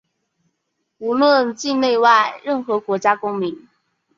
[0.97, 3.67] 无论境内外、任何国家公民